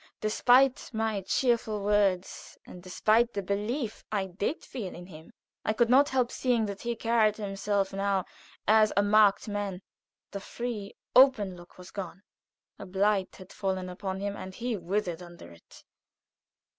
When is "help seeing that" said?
6.09-6.81